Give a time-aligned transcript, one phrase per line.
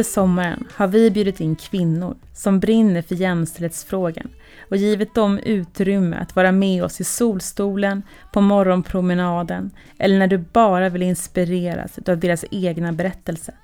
[0.00, 4.28] Under sommaren har vi bjudit in kvinnor som brinner för jämställdhetsfrågan
[4.70, 8.02] och givit dem utrymme att vara med oss i solstolen,
[8.32, 13.54] på morgonpromenaden eller när du bara vill inspireras av deras egna berättelser.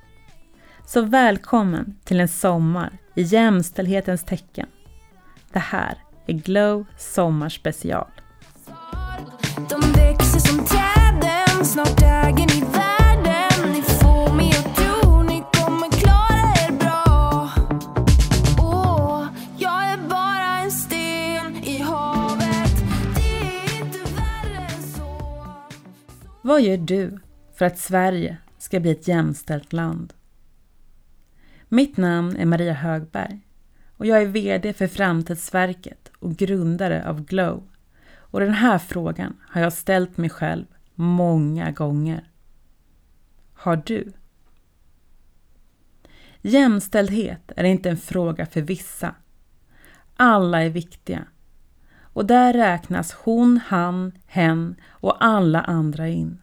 [0.86, 4.66] Så välkommen till en sommar i jämställdhetens tecken.
[5.52, 8.10] Det här är Glow Sommarspecial.
[9.70, 12.85] De växer som träden, snart äger ni världen.
[26.56, 27.18] Vad gör du
[27.54, 30.14] för att Sverige ska bli ett jämställt land?
[31.68, 33.40] Mitt namn är Maria Högberg
[33.96, 37.62] och jag är VD för Framtidsverket och grundare av Glow.
[38.14, 42.30] Och den här frågan har jag ställt mig själv många gånger.
[43.54, 44.12] Har du?
[46.42, 49.14] Jämställdhet är inte en fråga för vissa.
[50.16, 51.24] Alla är viktiga.
[52.00, 56.38] Och där räknas hon, han, hen och alla andra in.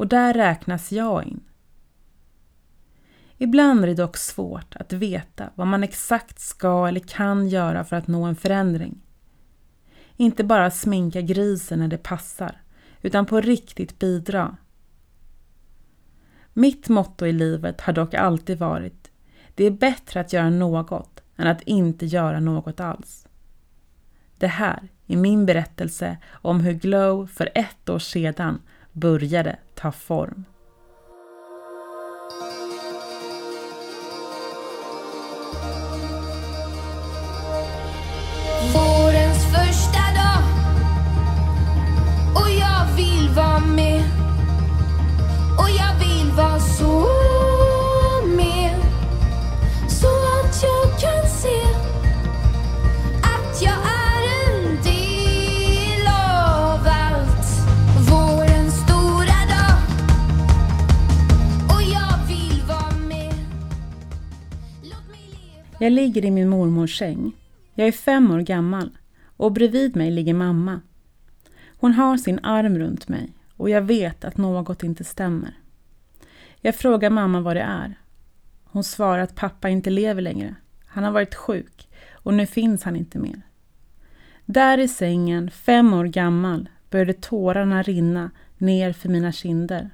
[0.00, 1.40] Och där räknas jag in.
[3.38, 7.96] Ibland är det dock svårt att veta vad man exakt ska eller kan göra för
[7.96, 9.00] att nå en förändring.
[10.16, 12.62] Inte bara sminka grisen när det passar,
[13.02, 14.56] utan på riktigt bidra.
[16.52, 19.10] Mitt motto i livet har dock alltid varit
[19.54, 23.28] det är bättre att göra något än att inte göra något alls.
[24.38, 28.60] Det här är min berättelse om hur Glow för ett år sedan
[28.92, 30.44] började ta form.
[65.90, 67.32] Jag ligger i min mormors säng.
[67.74, 68.90] Jag är fem år gammal
[69.36, 70.80] och bredvid mig ligger mamma.
[71.78, 75.54] Hon har sin arm runt mig och jag vet att något inte stämmer.
[76.60, 77.98] Jag frågar mamma vad det är.
[78.64, 80.54] Hon svarar att pappa inte lever längre.
[80.86, 83.42] Han har varit sjuk och nu finns han inte mer.
[84.44, 89.90] Där i sängen, fem år gammal, började tårarna rinna ner för mina kinder.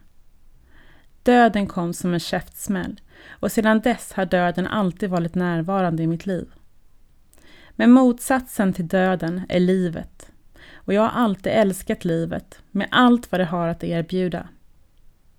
[1.22, 3.00] Döden kom som en käftsmäll
[3.31, 6.47] och sedan dess har döden alltid varit närvarande i mitt liv.
[7.70, 10.31] Men motsatsen till döden är livet
[10.75, 14.48] och jag har alltid älskat livet med allt vad det har att erbjuda.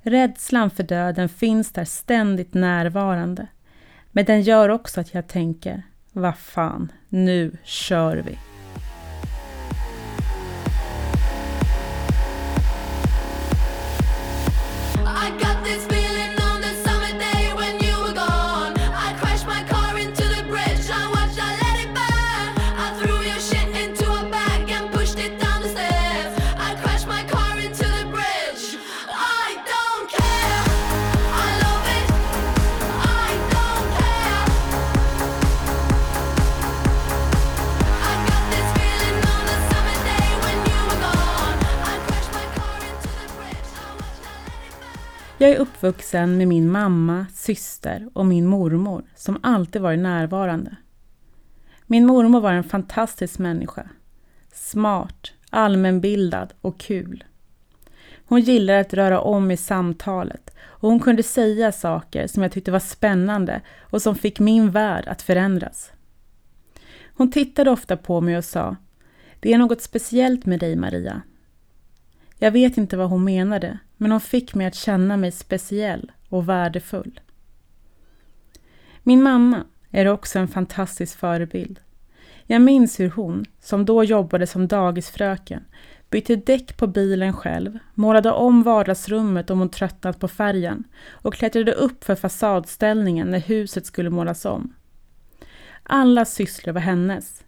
[0.02, 3.48] Rädslan för döden finns där ständigt närvarande
[4.12, 8.57] men den gör också att jag tänker, vad fan, nu kör vi.
[45.40, 50.76] Jag är uppvuxen med min mamma, syster och min mormor som alltid varit närvarande.
[51.86, 53.90] Min mormor var en fantastisk människa.
[54.54, 57.24] Smart, allmänbildad och kul.
[58.26, 62.72] Hon gillade att röra om i samtalet och hon kunde säga saker som jag tyckte
[62.72, 65.92] var spännande och som fick min värld att förändras.
[67.16, 68.76] Hon tittade ofta på mig och sa
[69.40, 71.22] Det är något speciellt med dig Maria.
[72.40, 76.50] Jag vet inte vad hon menade, men hon fick mig att känna mig speciell och
[76.50, 77.20] värdefull.
[79.04, 81.80] Min mamma är också en fantastisk förebild.
[82.46, 85.64] Jag minns hur hon, som då jobbade som dagisfröken,
[86.10, 91.72] bytte däck på bilen själv, målade om vardagsrummet om hon tröttnat på färgen och klättrade
[91.72, 94.74] upp för fasadställningen när huset skulle målas om.
[95.84, 97.44] Alla sysslor var hennes.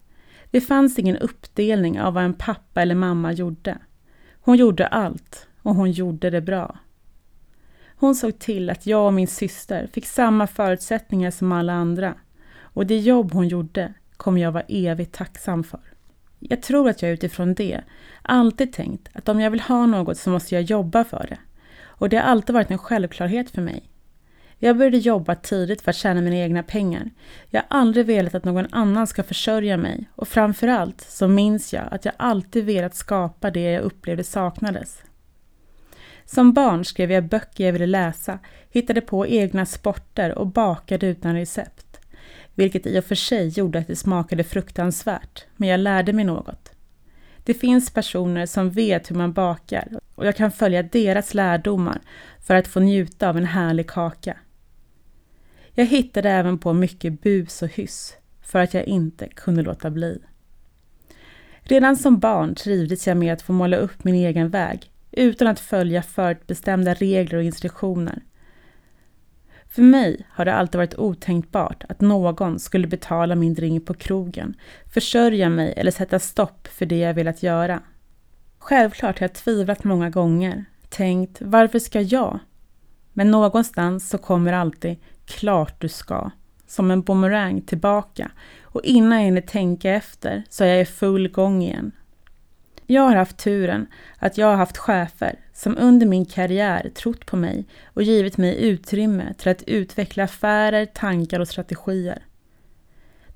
[0.52, 3.78] Det fanns ingen uppdelning av vad en pappa eller mamma gjorde.
[4.50, 6.78] Hon gjorde allt och hon gjorde det bra.
[7.96, 12.16] Hon såg till att jag och min syster fick samma förutsättningar som alla andra
[12.60, 15.80] och det jobb hon gjorde kommer jag vara evigt tacksam för.
[16.40, 17.82] Jag tror att jag utifrån det
[18.22, 21.38] alltid tänkt att om jag vill ha något så måste jag jobba för det
[21.82, 23.89] och det har alltid varit en självklarhet för mig.
[24.62, 27.10] Jag började jobba tidigt för att tjäna mina egna pengar.
[27.50, 31.88] Jag har aldrig velat att någon annan ska försörja mig och framförallt så minns jag
[31.92, 35.04] att jag alltid velat skapa det jag upplevde saknades.
[36.26, 38.40] Som barn skrev jag böcker jag ville läsa,
[38.70, 42.00] hittade på egna sporter och bakade utan recept.
[42.56, 46.72] Vilket i och för sig gjorde att det smakade fruktansvärt, men jag lärde mig något.
[47.44, 52.00] Det finns personer som vet hur man bakar och jag kan följa deras lärdomar
[52.48, 54.38] för att få njuta av en härlig kaka.
[55.80, 60.20] Jag hittade även på mycket bus och hyss för att jag inte kunde låta bli.
[61.62, 65.60] Redan som barn trivdes jag med att få måla upp min egen väg utan att
[65.60, 68.22] följa förutbestämda regler och instruktioner.
[69.70, 74.56] För mig har det alltid varit otänkbart att någon skulle betala min drink på krogen,
[74.94, 77.82] försörja mig eller sätta stopp för det jag velat göra.
[78.58, 82.40] Självklart har jag tvivlat många gånger, tänkt varför ska jag?
[83.20, 86.32] Men någonstans så kommer alltid klart du ska,
[86.68, 88.32] som en bumerang tillbaka
[88.64, 91.92] och innan jag hinner tänka efter så är jag i full gång igen.
[92.86, 93.88] Jag har haft turen
[94.20, 98.64] att jag har haft chefer som under min karriär trott på mig och givit mig
[98.64, 102.26] utrymme till att utveckla affärer, tankar och strategier.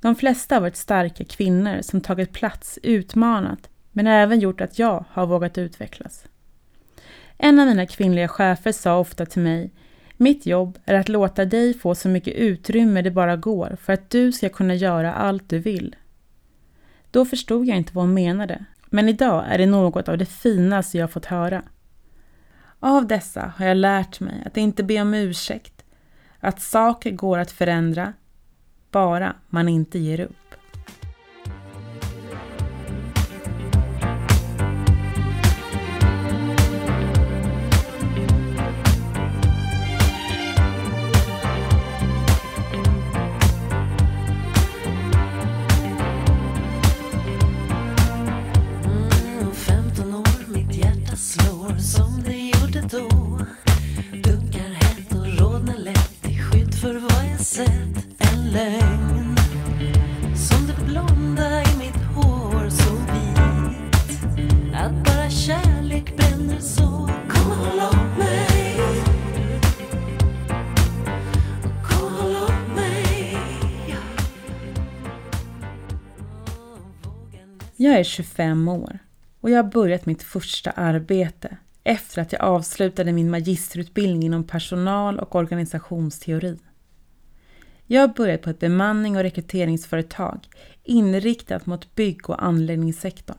[0.02, 5.06] De flesta har varit starka kvinnor som tagit plats, utmanat, men även gjort att jag
[5.10, 6.26] har vågat utvecklas.
[7.44, 9.72] En av mina kvinnliga chefer sa ofta till mig
[10.18, 14.10] mitt jobb är att låta dig få så mycket utrymme det bara går för att
[14.10, 15.96] du ska kunna göra allt du vill.
[17.12, 20.98] Då förstod jag inte vad hon menade, men idag är det något av det finaste
[20.98, 21.64] jag fått höra.
[22.80, 25.84] Av dessa har jag lärt mig att inte be om ursäkt,
[26.40, 28.14] att saker går att förändra,
[28.92, 30.56] bara man inte ger upp.
[77.84, 79.00] Jag är 25 år
[79.40, 85.20] och jag har börjat mitt första arbete efter att jag avslutade min magisterutbildning inom personal
[85.20, 86.60] och organisationsteori.
[87.86, 90.48] Jag har börjat på ett bemanning och rekryteringsföretag
[90.84, 93.38] inriktat mot bygg och anläggningssektorn.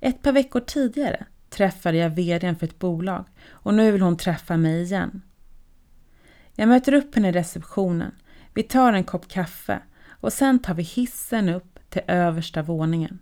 [0.00, 4.56] Ett par veckor tidigare träffade jag VDn för ett bolag och nu vill hon träffa
[4.56, 5.22] mig igen.
[6.54, 8.14] Jag möter upp henne i receptionen,
[8.54, 13.18] vi tar en kopp kaffe och sen tar vi hissen upp till översta våningen.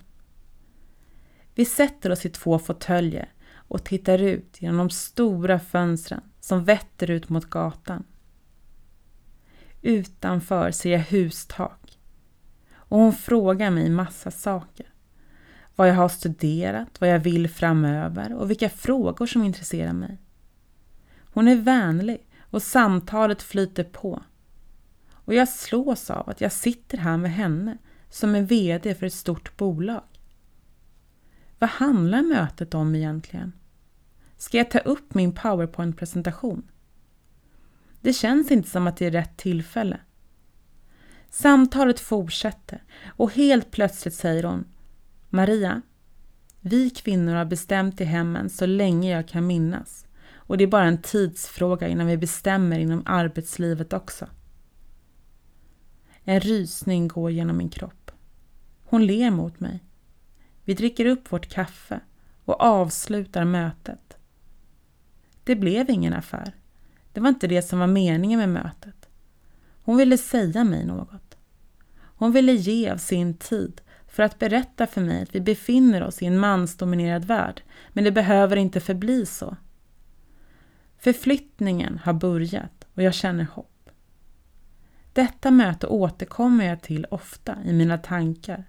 [1.55, 7.11] Vi sätter oss i två fåtöljer och tittar ut genom de stora fönstren som vetter
[7.11, 8.05] ut mot gatan.
[9.83, 11.99] Utanför ser jag hustak
[12.73, 14.87] och hon frågar mig massa saker.
[15.77, 20.19] Vad jag har studerat, vad jag vill framöver och vilka frågor som intresserar mig.
[21.33, 24.23] Hon är vänlig och samtalet flyter på.
[25.13, 27.79] Och jag slås av att jag sitter här med henne
[28.13, 30.03] som är VD för ett stort bolag.
[31.59, 33.53] Vad handlar mötet om egentligen?
[34.37, 36.63] Ska jag ta upp min powerpoint-presentation?
[38.01, 40.01] Det känns inte som att det är rätt tillfälle.
[41.31, 44.65] Samtalet fortsätter och helt plötsligt säger hon
[45.29, 45.83] Maria,
[46.61, 50.87] vi kvinnor har bestämt i hemmen så länge jag kan minnas och det är bara
[50.87, 54.27] en tidsfråga innan vi bestämmer inom arbetslivet också.
[56.25, 58.02] En rysning går genom min kropp.
[58.93, 59.85] Hon ler mot mig.
[60.65, 62.01] Vi dricker upp vårt kaffe
[62.45, 64.17] och avslutar mötet.
[65.45, 66.57] Det blev ingen affär.
[67.13, 69.09] Det var inte det som var meningen med mötet.
[69.85, 71.37] Hon ville säga mig något.
[71.97, 76.23] Hon ville ge av sin tid för att berätta för mig att vi befinner oss
[76.23, 79.57] i en mansdominerad värld, men det behöver inte förbli så.
[80.99, 83.91] Förflyttningen har börjat och jag känner hopp.
[85.13, 88.65] Detta möte återkommer jag till ofta i mina tankar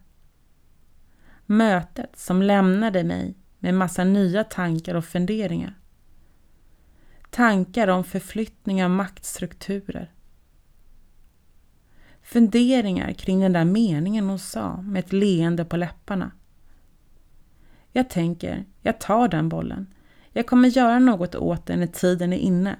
[1.45, 5.79] Mötet som lämnade mig med massa nya tankar och funderingar.
[7.29, 10.11] Tankar om förflyttning av maktstrukturer.
[12.21, 16.31] Funderingar kring den där meningen hon sa med ett leende på läpparna.
[17.91, 19.93] Jag tänker, jag tar den bollen.
[20.31, 22.75] Jag kommer göra något åt det när tiden är inne.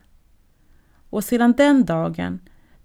[1.10, 2.40] Och sedan den dagen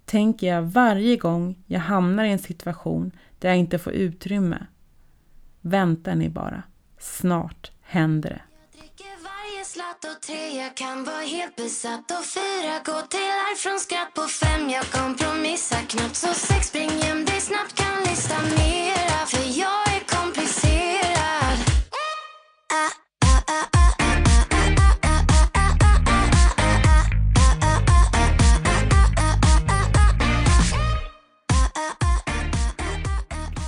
[0.05, 4.65] tänker jag varje gång jag hamnar i en situation där jag inte får utrymme.
[5.61, 6.63] Vänta ni bara.
[6.99, 8.41] Snart händer det.
[9.59, 12.11] Jag slatt och tre Jag kan vara helt besatt.
[12.11, 14.69] Och fyra Gå till arv från skratt på fem.
[14.69, 17.25] Jag kompromissar knappt så sex Spring hem.
[17.25, 21.57] Dig snabbt kan lista mera För jag är komplicerad.
[22.03, 22.91] Ah, ah,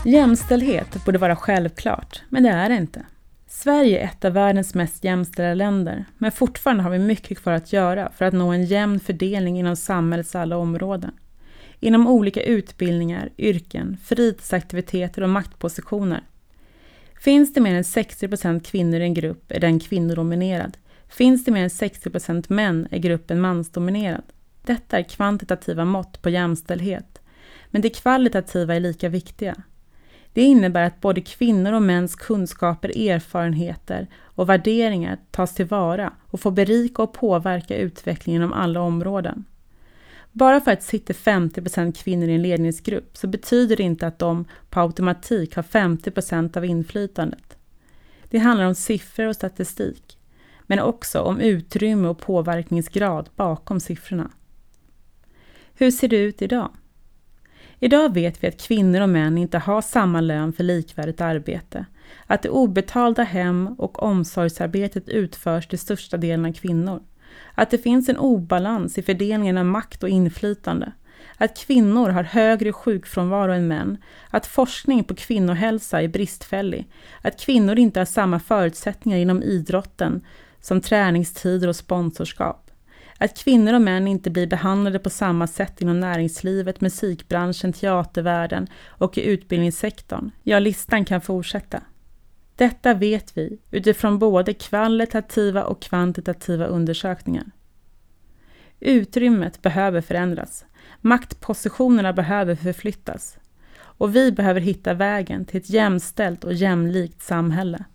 [0.05, 3.05] Jämställdhet borde vara självklart, men det är det inte.
[3.47, 7.73] Sverige är ett av världens mest jämställda länder, men fortfarande har vi mycket kvar att
[7.73, 11.11] göra för att nå en jämn fördelning inom samhällets alla områden.
[11.79, 16.23] Inom olika utbildningar, yrken, fritidsaktiviteter och maktpositioner.
[17.19, 20.77] Finns det mer än 60% kvinnor i en grupp är den kvinnodominerad.
[21.09, 24.23] Finns det mer än 60% män är gruppen mansdominerad.
[24.65, 27.21] Detta är kvantitativa mått på jämställdhet,
[27.69, 29.55] men det kvalitativa är lika viktiga.
[30.33, 36.51] Det innebär att både kvinnor och mäns kunskaper, erfarenheter och värderingar tas tillvara och får
[36.51, 39.45] berika och påverka utvecklingen inom alla områden.
[40.31, 44.19] Bara för att det sitter 50% kvinnor i en ledningsgrupp så betyder det inte att
[44.19, 47.57] de på automatik har 50% av inflytandet.
[48.29, 50.17] Det handlar om siffror och statistik,
[50.61, 54.31] men också om utrymme och påverkningsgrad bakom siffrorna.
[55.73, 56.69] Hur ser det ut idag?
[57.83, 61.85] Idag vet vi att kvinnor och män inte har samma lön för likvärdigt arbete,
[62.27, 67.01] att det obetalda hem och omsorgsarbetet utförs till största delen av kvinnor,
[67.55, 70.91] att det finns en obalans i fördelningen av makt och inflytande,
[71.37, 73.97] att kvinnor har högre sjukfrånvaro än män,
[74.29, 76.87] att forskning på kvinnohälsa är bristfällig,
[77.21, 80.25] att kvinnor inte har samma förutsättningar inom idrotten
[80.59, 82.60] som träningstider och sponsorskap,
[83.23, 89.17] att kvinnor och män inte blir behandlade på samma sätt inom näringslivet, musikbranschen, teatervärlden och
[89.17, 90.31] i utbildningssektorn.
[90.43, 91.81] Ja, listan kan fortsätta.
[92.55, 97.51] Detta vet vi utifrån både kvalitativa och kvantitativa undersökningar.
[98.79, 100.65] Utrymmet behöver förändras.
[101.01, 103.37] Maktpositionerna behöver förflyttas.
[103.79, 107.85] Och vi behöver hitta vägen till ett jämställt och jämlikt samhälle.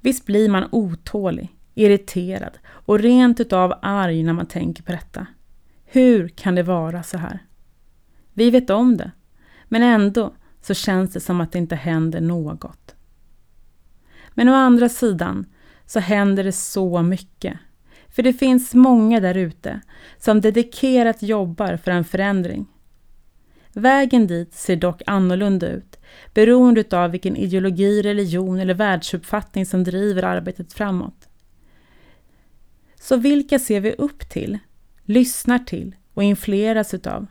[0.00, 5.26] Visst blir man otålig, irriterad och rent utav arg när man tänker på detta.
[5.84, 7.38] Hur kan det vara så här?
[8.34, 9.10] Vi vet om det,
[9.64, 12.94] men ändå så känns det som att det inte händer något.
[14.30, 15.46] Men å andra sidan
[15.86, 17.58] så händer det så mycket.
[18.08, 19.80] För det finns många där ute
[20.18, 22.66] som dedikerat jobbar för en förändring.
[23.72, 25.98] Vägen dit ser dock annorlunda ut
[26.34, 31.27] beroende av vilken ideologi, religion eller världsuppfattning som driver arbetet framåt.
[33.00, 34.58] Så vilka ser vi upp till,
[35.02, 37.26] lyssnar till och influeras utav?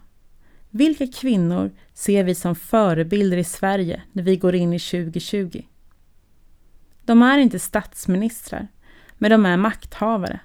[0.70, 5.62] Vilka kvinnor ser vi som förebilder i Sverige när vi går in i 2020?
[7.06, 8.68] De är inte statsministrar,
[9.18, 10.40] men de är makthavare.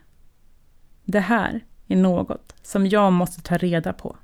[1.04, 4.16] Det här är något som jag måste ta reda på.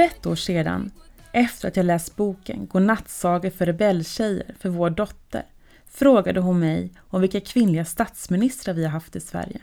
[0.00, 0.90] Ett år sedan,
[1.32, 5.42] efter att jag läst boken Godnattsagor för rebelltjejer för vår dotter,
[5.86, 9.60] frågade hon mig om vilka kvinnliga statsministrar vi har haft i Sverige.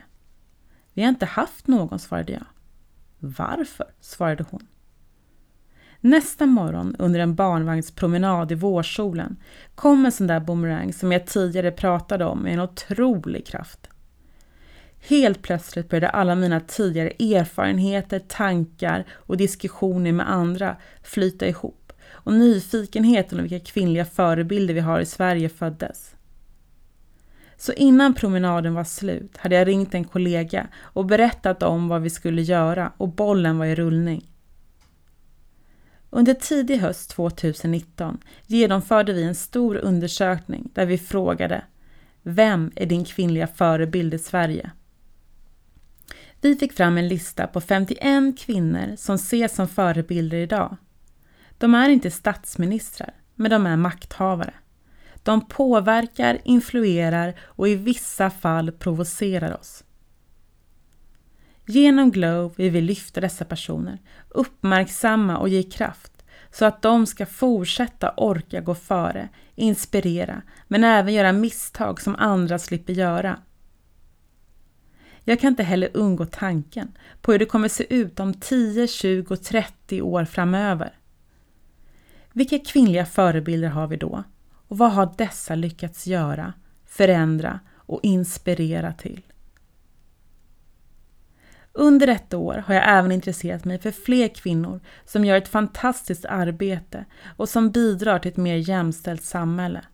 [0.92, 2.44] Vi har inte haft någon, svarade jag.
[3.18, 3.86] Varför?
[4.00, 4.66] svarade hon.
[6.00, 9.36] Nästa morgon under en barnvagnspromenad i vårsolen
[9.74, 13.88] kom en sån där boomerang som jag tidigare pratade om med en otrolig kraft.
[15.00, 22.32] Helt plötsligt började alla mina tidigare erfarenheter, tankar och diskussioner med andra flyta ihop och
[22.32, 26.14] nyfikenheten om vilka kvinnliga förebilder vi har i Sverige föddes.
[27.56, 32.10] Så innan promenaden var slut hade jag ringt en kollega och berättat om vad vi
[32.10, 34.28] skulle göra och bollen var i rullning.
[36.10, 41.64] Under tidig höst 2019 genomförde vi en stor undersökning där vi frågade
[42.22, 44.70] Vem är din kvinnliga förebild i Sverige?
[46.40, 50.76] Vi fick fram en lista på 51 kvinnor som ses som förebilder idag.
[51.58, 54.54] De är inte statsministrar, men de är makthavare.
[55.22, 59.84] De påverkar, influerar och i vissa fall provocerar oss.
[61.66, 66.12] Genom Glow vill vi lyfta dessa personer, uppmärksamma och ge kraft
[66.50, 72.58] så att de ska fortsätta orka gå före, inspirera, men även göra misstag som andra
[72.58, 73.38] slipper göra.
[75.28, 79.36] Jag kan inte heller undgå tanken på hur det kommer se ut om 10, 20,
[79.36, 80.98] 30 år framöver.
[82.32, 84.24] Vilka kvinnliga förebilder har vi då?
[84.68, 86.52] Och vad har dessa lyckats göra,
[86.86, 89.22] förändra och inspirera till?
[91.72, 96.24] Under detta år har jag även intresserat mig för fler kvinnor som gör ett fantastiskt
[96.24, 97.04] arbete
[97.36, 99.84] och som bidrar till ett mer jämställt samhälle.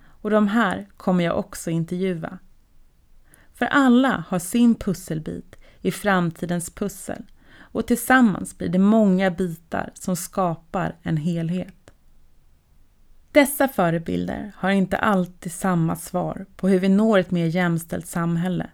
[0.00, 2.38] Och de här kommer jag också intervjua.
[3.58, 7.22] För alla har sin pusselbit i framtidens pussel
[7.58, 11.74] och tillsammans blir det många bitar som skapar en helhet.
[13.32, 18.70] Dessa förebilder har inte alltid samma svar på hur vi når ett mer jämställt samhälle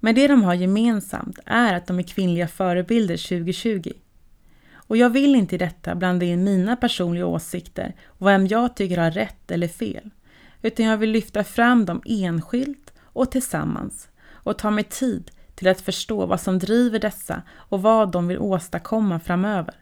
[0.00, 3.92] men det de har gemensamt är att de är kvinnliga förebilder 2020.
[4.72, 8.98] Och jag vill inte i detta blanda in mina personliga åsikter och vem jag tycker
[8.98, 10.10] har rätt eller fel,
[10.62, 12.87] utan jag vill lyfta fram dem enskilt
[13.18, 18.12] och tillsammans och ta mig tid till att förstå vad som driver dessa och vad
[18.12, 19.74] de vill åstadkomma framöver.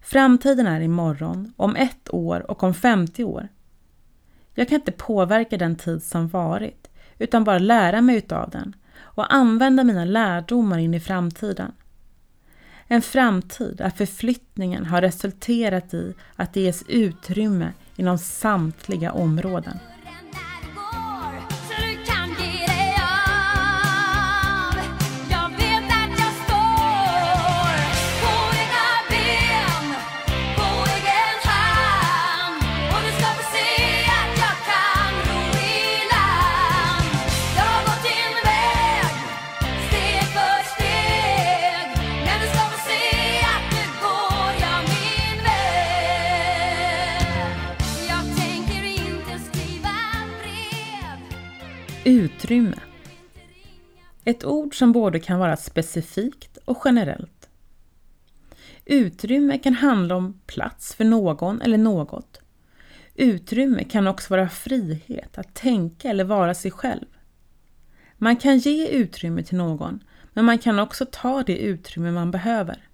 [0.00, 3.48] Framtiden är imorgon, om ett år och om 50 år.
[4.54, 9.34] Jag kan inte påverka den tid som varit, utan bara lära mig utav den och
[9.34, 11.72] använda mina lärdomar in i framtiden.
[12.86, 19.78] En framtid där förflyttningen har resulterat i att det ges utrymme inom samtliga områden.
[52.52, 52.80] Utrymme.
[54.24, 57.48] Ett ord som både kan vara specifikt och generellt.
[58.84, 62.40] Utrymme kan handla om plats för någon eller något.
[63.14, 67.06] Utrymme kan också vara frihet att tänka eller vara sig själv.
[68.16, 72.88] Man kan ge utrymme till någon, men man kan också ta det utrymme man behöver.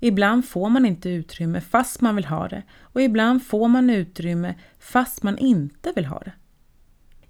[0.00, 4.54] Ibland får man inte utrymme fast man vill ha det och ibland får man utrymme
[4.78, 6.32] fast man inte vill ha det.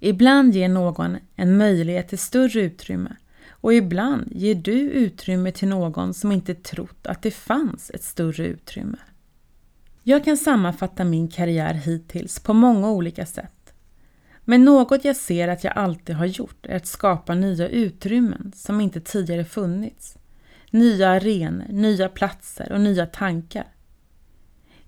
[0.05, 3.15] Ibland ger någon en möjlighet till större utrymme
[3.49, 8.47] och ibland ger du utrymme till någon som inte trott att det fanns ett större
[8.47, 8.97] utrymme.
[10.03, 13.73] Jag kan sammanfatta min karriär hittills på många olika sätt.
[14.41, 18.81] Men något jag ser att jag alltid har gjort är att skapa nya utrymmen som
[18.81, 20.17] inte tidigare funnits.
[20.71, 23.67] Nya arenor, nya platser och nya tankar.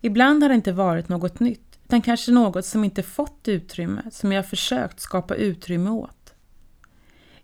[0.01, 4.31] Ibland har det inte varit något nytt utan kanske något som inte fått utrymme, som
[4.31, 6.33] jag försökt skapa utrymme åt.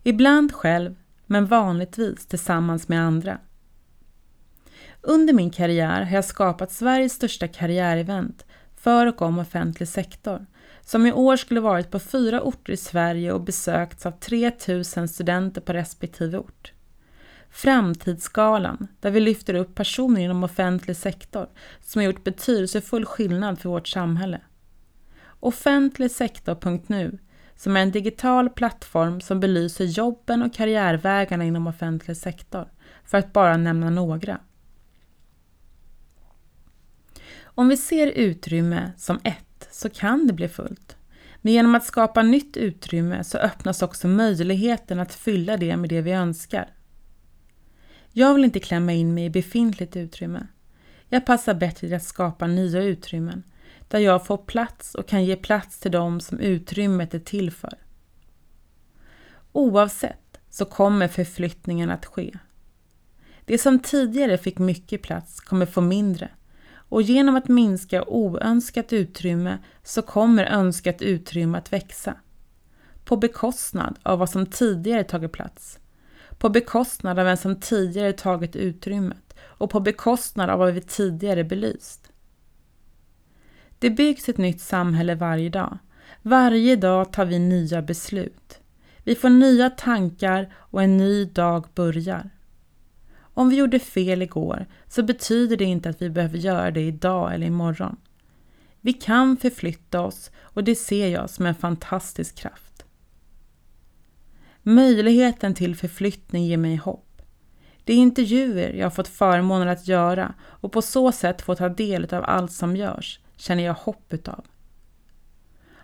[0.04, 3.40] Ibland själv, men vanligtvis tillsammans med andra.
[5.02, 10.46] Under min karriär har jag skapat Sveriges största karriärevent för och om offentlig sektor,
[10.82, 15.62] som i år skulle varit på fyra orter i Sverige och besökts av 3000 studenter
[15.62, 16.71] på respektive ort.
[17.52, 21.50] Framtidsskalan, där vi lyfter upp personer inom offentlig sektor
[21.82, 24.42] som har gjort betydelsefull skillnad för vårt samhälle.
[25.40, 27.20] Offentligsektor.nu,
[27.56, 32.72] som är en digital plattform som belyser jobben och karriärvägarna inom offentlig sektor,
[33.06, 34.40] för att bara nämna några.
[37.44, 40.98] Om vi ser utrymme som ett så kan det bli fullt.
[41.42, 46.02] Men genom att skapa nytt utrymme så öppnas också möjligheten att fylla det med det
[46.02, 46.70] vi önskar.
[48.14, 50.48] Jag vill inte klämma in mig i befintligt utrymme.
[51.10, 53.44] Jag passar bättre till att skapa nya utrymmen,
[53.88, 57.78] där jag får plats och kan ge plats till dem som utrymmet är till för.
[59.52, 62.38] Oavsett så kommer förflyttningen att ske.
[63.46, 66.30] Det som tidigare fick mycket plats kommer få mindre
[66.74, 72.16] och genom att minska oönskat utrymme så kommer önskat utrymme att växa.
[73.06, 75.80] På bekostnad av vad som tidigare tagit plats
[76.42, 81.44] på bekostnad av vem som tidigare tagit utrymmet och på bekostnad av vad vi tidigare
[81.44, 82.12] belyst.
[83.80, 85.78] Det byggs ett nytt samhälle varje dag.
[86.22, 88.60] Varje dag tar vi nya beslut.
[89.04, 92.30] Vi får nya tankar och en ny dag börjar.
[93.20, 97.34] Om vi gjorde fel igår så betyder det inte att vi behöver göra det idag
[97.34, 97.96] eller imorgon.
[98.80, 102.71] Vi kan förflytta oss och det ser jag som en fantastisk kraft.
[104.64, 107.22] Möjligheten till förflyttning ger mig hopp.
[107.84, 111.70] Det är intervjuer jag har fått förmånen att göra och på så sätt få ta
[111.70, 114.46] del av allt som görs känner jag hopp utav.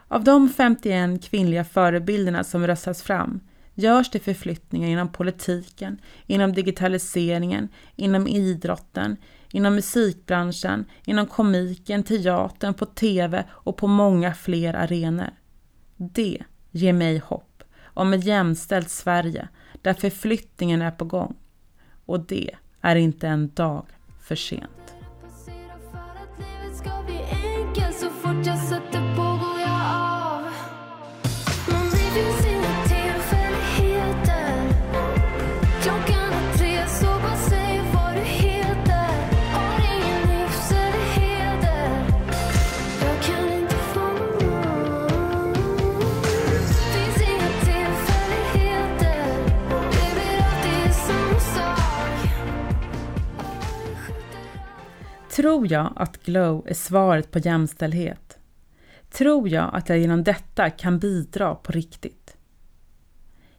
[0.08, 3.40] Av de 51 kvinnliga förebilderna som röstas fram
[3.74, 9.18] görs det förflyttningar inom politiken, inom digitaliseringen, inom idrotten,
[9.52, 15.30] inom musikbranschen, inom komiken, teatern, på TV och på många fler arenor.
[15.98, 17.47] Det ger mig hopp
[17.98, 19.48] om ett jämställt Sverige
[19.82, 21.36] där förflyttningen är på gång.
[22.06, 23.86] Och det är inte en dag
[24.22, 24.77] för sent.
[55.38, 58.38] Tror jag att Glow är svaret på jämställdhet?
[59.12, 62.38] Tror jag att jag genom detta kan bidra på riktigt?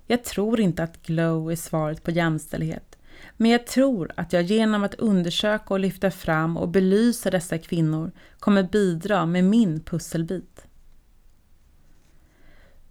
[0.07, 2.99] Jag tror inte att Glow är svaret på jämställdhet,
[3.37, 8.13] men jag tror att jag genom att undersöka och lyfta fram och belysa dessa kvinnor
[8.39, 10.67] kommer bidra med min pusselbit.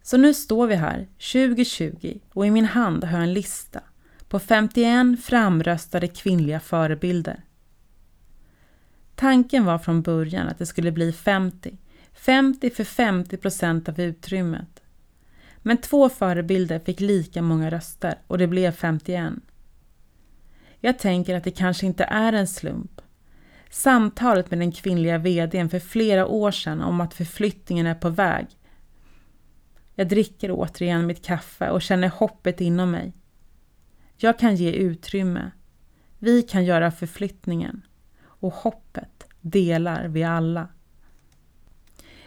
[0.02, 3.82] Så nu står vi här 2020 och i min hand har jag en lista
[4.30, 7.43] på 51 framröstade kvinnliga förebilder.
[9.19, 11.77] Tanken var från början att det skulle bli 50.
[12.13, 14.84] 50 för 50 procent av utrymmet.
[15.58, 19.34] Men två förebilder fick lika många röster och det blev 51.
[20.80, 23.01] Jag tänker att det kanske inte är en slump.
[23.69, 28.47] Samtalet med den kvinnliga VDn för flera år sedan om att förflyttningen är på väg.
[29.95, 33.13] Jag dricker återigen mitt kaffe och känner hoppet inom mig.
[34.17, 35.51] Jag kan ge utrymme.
[36.19, 37.82] Vi kan göra förflyttningen
[38.39, 40.67] och hoppet delar vi alla.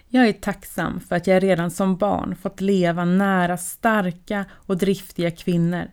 [0.09, 5.31] Jag är tacksam för att jag redan som barn fått leva nära starka och driftiga
[5.31, 5.91] kvinnor.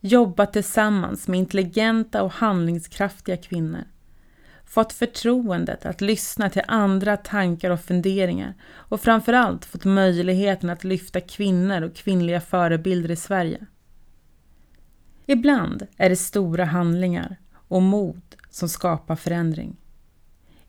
[0.00, 3.84] Jobba tillsammans med intelligenta och handlingskraftiga kvinnor.
[4.64, 11.20] Fått förtroendet att lyssna till andra tankar och funderingar och framförallt fått möjligheten att lyfta
[11.20, 13.66] kvinnor och kvinnliga förebilder i Sverige.
[15.26, 17.36] Ibland är det stora handlingar
[17.68, 19.76] och mod som skapar förändring.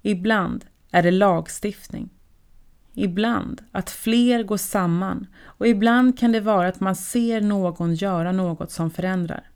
[0.01, 2.09] Ibland är det lagstiftning.
[2.93, 8.31] Ibland att fler går samman och ibland kan det vara att man ser någon göra
[8.31, 9.49] något som förändrar.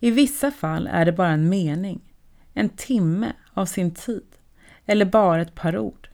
[0.00, 2.14] I vissa fall är det bara en mening,
[2.54, 4.26] en timme av sin tid
[4.86, 6.08] eller bara ett par ord.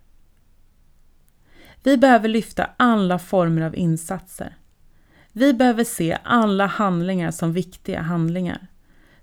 [1.82, 4.56] Vi behöver lyfta alla former av insatser.
[5.32, 8.68] Vi behöver se alla handlingar som viktiga handlingar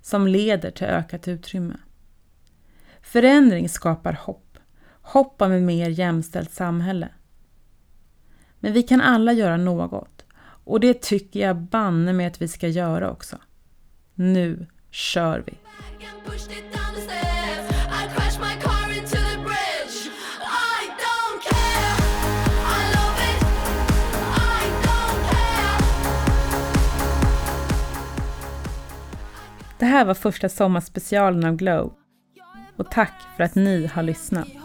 [0.03, 1.75] som leder till ökat utrymme.
[3.01, 4.57] Förändring skapar hopp.
[5.01, 7.09] Hopp om ett mer jämställt samhälle.
[8.59, 10.25] Men vi kan alla göra något
[10.65, 13.37] och det tycker jag banne med att vi ska göra också.
[14.13, 15.57] Nu kör vi!
[29.79, 31.93] Det här var första sommarspecialen av Glow
[32.77, 34.62] och tack för att ni har lyssnat.